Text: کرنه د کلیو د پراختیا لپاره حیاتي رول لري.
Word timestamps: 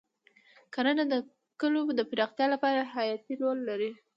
کرنه 0.73 1.03
د 1.13 1.15
کلیو 1.59 1.97
د 1.97 2.01
پراختیا 2.09 2.45
لپاره 2.53 2.89
حیاتي 2.93 3.33
رول 3.41 3.57
لري. 3.69 3.91